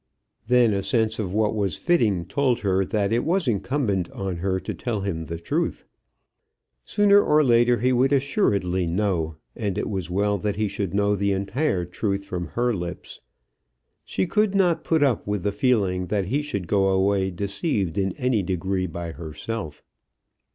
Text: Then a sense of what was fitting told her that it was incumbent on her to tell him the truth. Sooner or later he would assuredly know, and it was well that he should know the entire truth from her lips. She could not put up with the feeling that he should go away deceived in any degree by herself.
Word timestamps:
Then 0.47 0.73
a 0.73 0.81
sense 0.81 1.19
of 1.19 1.31
what 1.31 1.53
was 1.53 1.77
fitting 1.77 2.25
told 2.25 2.61
her 2.61 2.83
that 2.85 3.13
it 3.13 3.23
was 3.23 3.47
incumbent 3.47 4.09
on 4.09 4.37
her 4.37 4.59
to 4.59 4.73
tell 4.73 5.01
him 5.01 5.27
the 5.27 5.37
truth. 5.37 5.85
Sooner 6.83 7.21
or 7.21 7.43
later 7.43 7.79
he 7.81 7.93
would 7.93 8.11
assuredly 8.11 8.87
know, 8.87 9.35
and 9.55 9.77
it 9.77 9.87
was 9.87 10.09
well 10.09 10.39
that 10.39 10.55
he 10.55 10.67
should 10.67 10.95
know 10.95 11.15
the 11.15 11.33
entire 11.33 11.85
truth 11.85 12.25
from 12.25 12.47
her 12.47 12.73
lips. 12.73 13.21
She 14.03 14.25
could 14.25 14.55
not 14.55 14.83
put 14.83 15.03
up 15.03 15.27
with 15.27 15.43
the 15.43 15.51
feeling 15.51 16.07
that 16.07 16.25
he 16.25 16.41
should 16.41 16.65
go 16.67 16.87
away 16.87 17.29
deceived 17.29 17.95
in 17.95 18.13
any 18.13 18.41
degree 18.41 18.87
by 18.87 19.11
herself. 19.11 19.83